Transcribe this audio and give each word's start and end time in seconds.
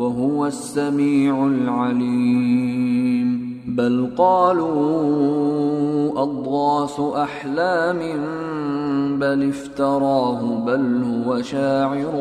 وهو 0.00 0.46
السميع 0.46 1.46
العليم. 1.46 3.28
بل 3.68 4.10
قالوا 4.18 4.72
أضغاث 6.22 7.00
أحلام 7.00 7.98
بل 9.18 9.48
افتراه 9.48 10.42
بل 10.66 11.02
هو 11.04 11.42
شاعر 11.42 12.12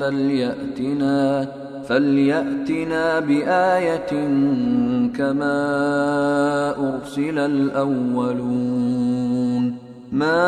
فليأتنا 0.00 1.48
فليأتنا 1.88 3.20
بآية 3.20 4.12
كما 5.16 5.60
أرسل 6.70 7.38
الأولون. 7.38 8.94
ما 10.12 10.44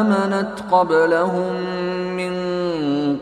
آمنت 0.00 0.54
قبلهم 0.72 1.54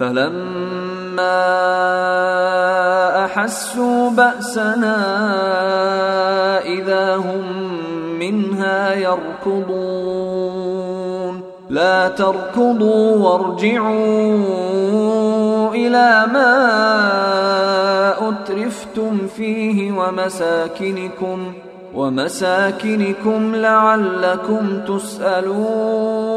فلما 0.00 1.46
أحسوا 3.24 4.10
بأسنا 4.10 4.96
إذا 6.64 7.16
هم 7.16 7.44
منها 8.18 8.94
يركضون. 8.94 10.36
لا 11.70 12.08
تركضوا 12.08 13.16
وارجعوا 13.16 14.54
إلى 15.74 16.26
ما 16.32 16.54
أترفتم 18.28 19.26
فيه 19.36 19.92
ومساكنكم 19.92 21.52
ومساكنكم 21.94 23.54
لعلكم 23.54 24.80
تسألون. 24.88 26.36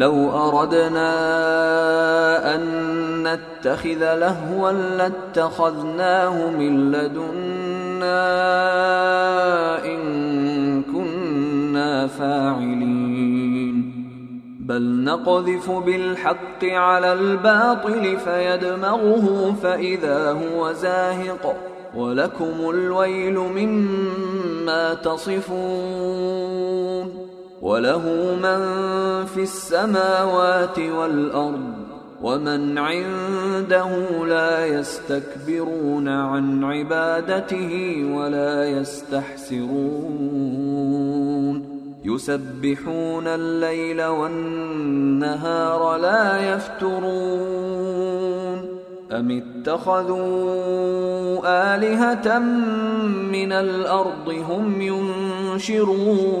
لو 0.00 0.48
أردنا 0.48 1.12
أن 2.54 2.62
نتخذ 3.22 4.14
لهوا 4.14 4.72
لاتخذناه 4.72 6.50
من 6.50 6.92
لدنا 6.92 8.24
إن 9.84 10.82
كنا 10.82 12.06
فاعلين. 12.06 13.76
بل 14.60 15.04
نقذف 15.04 15.70
بالحق 15.70 16.64
على 16.64 17.12
الباطل 17.12 18.18
فيدمغه 18.24 19.54
فإذا 19.62 20.32
هو 20.32 20.72
زاهق. 20.72 21.56
ولكم 21.96 22.70
الويل 22.70 23.38
مما 23.38 24.94
تصفون. 24.94 26.50
وله 27.62 28.02
من 28.42 28.60
في 29.26 29.42
السماوات 29.42 30.78
والأرض 30.78 31.74
ومن 32.22 32.78
عنده 32.78 33.88
لا 34.26 34.66
يستكبرون 34.66 36.08
عن 36.08 36.64
عبادته 36.64 38.04
ولا 38.14 38.64
يستحسرون. 38.64 39.70
يسبحون 42.04 43.26
الليل 43.26 44.02
والنهار 44.04 45.96
لا 45.96 46.54
يفترون. 46.54 47.80
أم 49.12 49.42
اتخذوا 49.42 50.40
آلهة 51.74 52.38
من 53.32 53.52
الأرض 53.52 54.28
هم 54.28 54.80
ينشرون؟ 54.82 56.40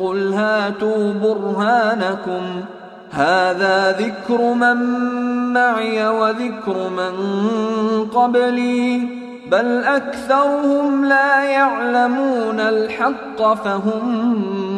قل 0.00 0.32
هاتوا 0.32 1.12
برهانكم 1.12 2.64
هذا 3.10 3.92
ذكر 3.92 4.52
من 4.54 4.76
معي 5.52 6.08
وذكر 6.08 6.88
من 6.88 7.14
قبلي 8.04 9.08
بل 9.50 9.84
أكثرهم 9.84 11.04
لا 11.04 11.44
يعلمون 11.44 12.60
الحق 12.60 13.54
فهم 13.54 14.34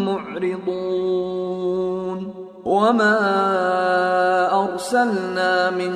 معرضون 0.06 1.88
وما 2.65 3.19
أرسلنا 4.65 5.70
من 5.70 5.93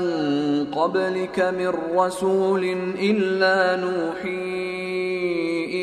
قبلك 0.76 1.40
من 1.58 1.72
رسول 1.96 2.64
إلا 2.98 3.76
نوحي 3.76 5.51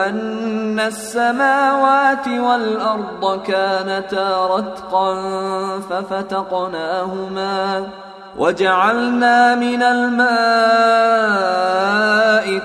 أن 0.10 0.80
السماوات 0.80 2.28
والأرض 2.28 3.42
كانتا 3.48 4.48
رتقا 4.48 5.16
ففتقناهما 5.90 7.88
وجعلنا 8.38 9.56
من 9.56 9.84
الماء 9.84 10.26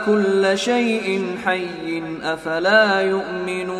كل 0.07 0.59
شيء 0.59 1.37
حي 1.45 2.03
أفلا 2.25 3.01
يؤمنون. 3.01 3.80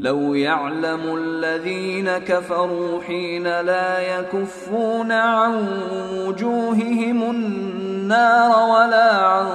لو 0.00 0.34
يعلم 0.34 1.16
الذين 1.18 2.18
كفروا 2.18 3.02
حين 3.02 3.42
لا 3.42 4.18
يكفون 4.18 5.12
عن 5.12 5.66
وجوههم 6.14 7.30
النار 7.30 8.50
ولا 8.50 9.12
عن 9.26 9.46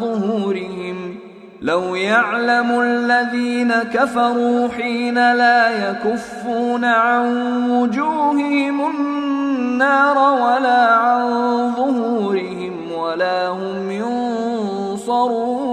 ظهورهم 0.00 1.16
لو 1.60 1.94
يعلم 1.94 2.80
الذين 2.80 3.72
كفروا 3.72 4.68
حين 4.68 5.14
لا 5.14 5.90
يكفون 5.90 6.84
عن 6.84 7.26
وجوههم 7.70 8.90
النار 8.90 10.18
ولا 10.18 10.94
عن 10.94 11.26
ظهورهم 11.76 12.92
ولا 12.92 13.48
هم 13.48 13.90
ينصرون 13.90 15.72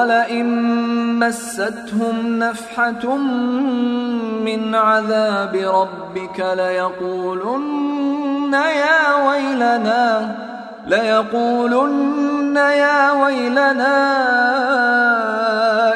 ولئن 0.00 0.48
مستهم 1.18 2.38
نفحة 2.38 3.16
من 4.44 4.74
عذاب 4.74 5.54
ربك 5.56 6.38
ليقولن 6.56 8.52
يا 8.52 9.28
ويلنا 9.28 10.34
ليقولن 10.86 12.56
يا 12.56 13.12
ويلنا 13.12 13.96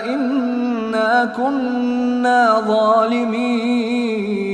إنا 0.06 1.32
كنا 1.36 2.60
ظالمين. 2.66 4.53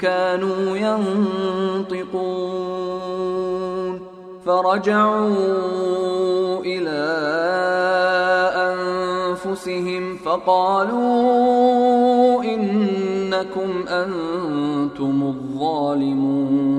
كانوا 0.00 0.76
ينطقون 0.76 2.26
فرجعوا 4.46 5.34
إلى 6.64 7.06
أنفسهم 8.72 10.16
فقالوا 10.16 11.24
إنكم 12.44 13.70
أنتم 13.88 15.22
الظالمون 15.22 16.76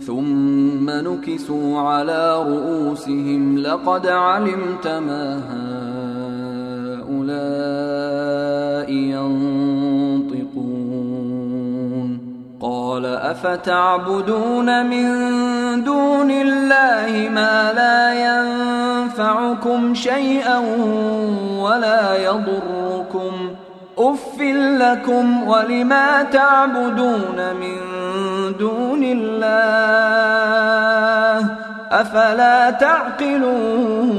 ثم 0.00 0.90
نكسوا 0.90 1.78
على 1.78 2.42
رؤوسهم 2.42 3.58
لقد 3.58 4.06
علمت 4.06 4.86
ما 4.86 5.38
هؤلاء 7.08 7.48
ينطقون 8.92 9.57
قال 12.98 13.06
أفتعبدون 13.06 14.86
من 14.86 15.06
دون 15.84 16.30
الله 16.30 17.28
ما 17.28 17.72
لا 17.72 18.14
ينفعكم 18.26 19.94
شيئا 19.94 20.58
ولا 21.58 22.16
يضركم. 22.24 23.50
اف 23.98 24.40
لكم 24.80 25.48
ولما 25.48 26.22
تعبدون 26.22 27.54
من 27.60 27.76
دون 28.58 29.04
الله 29.04 29.46
افلا 31.90 32.70
تعقلون؟ 32.70 34.18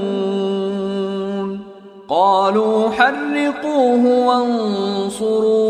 قالوا 2.10 2.90
حرقوه 2.90 4.26
وانصروا 4.28 5.70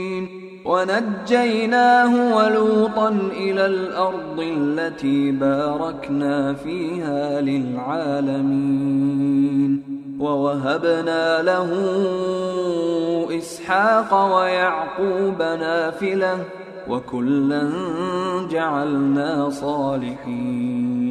ونجيناه 0.65 2.35
ولوطا 2.35 3.09
إلى 3.31 3.65
الأرض 3.65 4.39
التي 4.39 5.31
باركنا 5.31 6.53
فيها 6.53 7.41
للعالمين. 7.41 8.81
ووهبنا 10.19 11.41
له 11.41 11.69
إسحاق 13.37 14.35
ويعقوب 14.35 15.41
نافلة 15.41 16.37
وكلا 16.89 17.69
جعلنا 18.51 19.49
صالحين. 19.49 21.10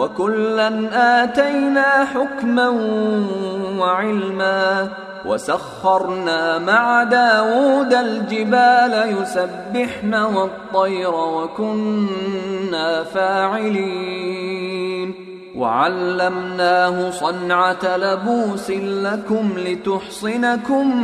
وكلا 0.00 0.68
آتينا 1.24 2.04
حكما 2.04 2.68
وعلما 3.78 4.88
وسخرنا 5.26 6.58
مع 6.58 7.02
داود 7.02 7.94
الجبال 7.94 9.16
يسبحن 9.18 10.14
والطير 10.14 11.14
وكنا 11.14 13.04
فاعلين 13.04 14.70
وعلمناه 15.56 17.10
صنعة 17.10 17.96
لبوس 17.96 18.70
لكم 18.80 19.50
لتحصنكم 19.56 20.96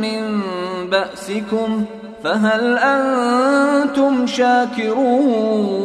من 0.00 0.40
بأسكم 0.90 1.84
فهل 2.24 2.78
أنتم 2.78 4.26
شاكرون 4.26 5.84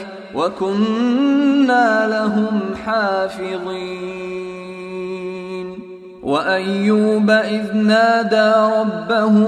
وكنا 0.35 2.07
لهم 2.07 2.59
حافظين. 2.85 4.31
وأيوب 6.23 7.29
إذ 7.29 7.75
نادى 7.75 8.53
ربه 8.79 9.47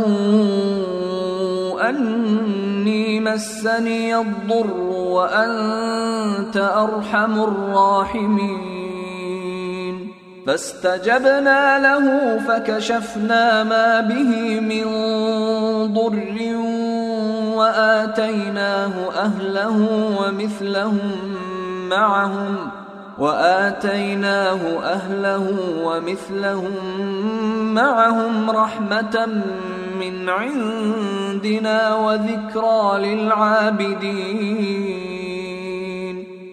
أني 1.90 3.20
مسني 3.20 4.16
الضر 4.18 4.78
وأنت 4.88 6.58
أرحم 6.58 7.44
الراحمين. 7.44 8.83
فاستجبنا 10.48 11.80
له 11.80 12.38
فكشفنا 12.48 13.64
ما 13.64 14.02
به 14.02 14.60
من 14.60 14.84
ضر 15.94 16.58
وآتيناه 17.58 18.94
أهله 19.16 19.78
ومثلهم 20.20 21.00
معهم 21.90 22.58
وآتيناه 23.18 24.80
أهله 24.84 25.46
ومثلهم 25.84 26.74
معهم 27.74 28.50
رحمة 28.52 29.26
من 30.00 30.30
عندنا 30.30 31.96
وذكرى 31.96 33.16
للعابدين. 33.16 34.54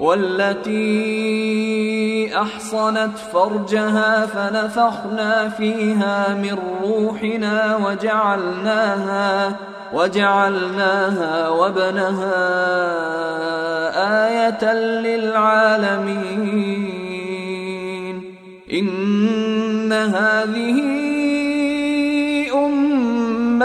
والتي 0.00 1.56
أحصنت 2.36 3.18
فرجها 3.32 4.26
فنفخنا 4.26 5.48
فيها 5.48 6.34
من 6.34 6.58
روحنا 6.82 7.76
وجعلناها 7.76 9.56
وجعلناها 9.92 11.48
وابنها 11.48 12.46
آية 14.28 14.72
للعالمين. 14.74 16.36
إن 18.72 19.92
هذه 19.92 21.05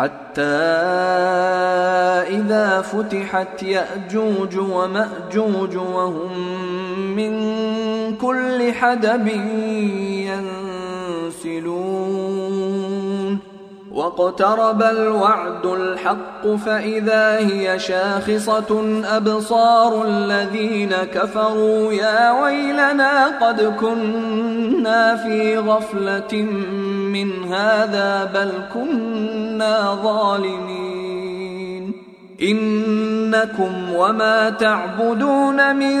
حتى 0.00 0.42
إذا 2.36 2.80
فتحت 2.80 3.62
يأجوج 3.62 4.56
ومأجوج 4.56 5.76
وهم 5.76 6.38
من 7.16 7.32
كل 8.16 8.72
حدب 8.72 9.28
ينسلون. 11.28 12.49
واقترب 13.94 14.82
الوعد 14.82 15.66
الحق 15.66 16.46
فإذا 16.66 17.38
هي 17.38 17.78
شاخصة 17.78 19.02
أبصار 19.04 20.04
الذين 20.04 20.90
كفروا 21.14 21.92
يا 21.92 22.42
ويلنا 22.42 23.38
قد 23.46 23.60
كنا 23.80 25.16
في 25.16 25.58
غفلة 25.58 26.42
من 27.12 27.52
هذا 27.52 28.30
بل 28.34 28.52
كنا 28.74 29.98
ظالمين 30.02 31.92
إنكم 32.42 33.92
وما 33.94 34.50
تعبدون 34.50 35.76
من 35.76 36.00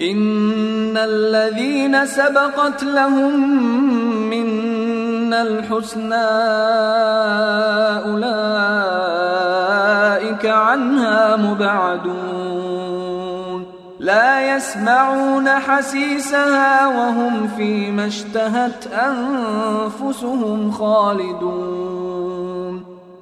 إن 0.00 0.96
الذين 0.96 2.06
سبقت 2.06 2.84
لهم 2.84 3.40
منا 4.30 5.42
الحسنى 5.42 6.14
أولئك 8.06 9.26
عنها 10.46 11.36
مبعدون 11.36 12.78
لا 13.98 14.56
يسمعون 14.56 15.48
حسيسها 15.48 16.86
وهم 16.86 17.48
فيما 17.56 18.06
اشتهت 18.06 18.86
أنفسهم 18.86 20.70
خالدون 20.70 22.37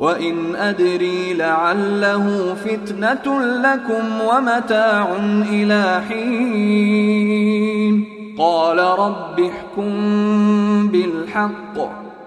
وان 0.00 0.56
ادري 0.56 1.34
لعله 1.34 2.54
فتنه 2.54 3.42
لكم 3.42 4.20
ومتاع 4.20 5.16
إلى 5.52 6.02
حين 6.08 7.94
قال 8.38 8.78
رب 8.78 9.40
احكم 9.40 10.88
بالحق 10.88 11.76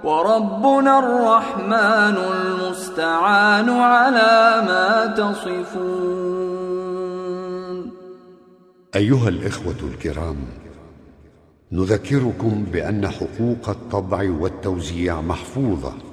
وربنا 0.04 1.00
الرحمن 1.00 2.18
المستعان 2.36 3.70
على 3.70 4.64
ما 4.68 5.06
تصفون 5.18 6.64
أيها 8.96 9.30
الإخوة 9.30 9.76
الكرام 9.94 10.38
نذكركم 11.72 12.66
بأن 12.72 13.08
حقوق 13.08 13.70
الطبع 13.70 14.32
والتوزيع 14.40 15.22
محفوظة. 15.22 16.13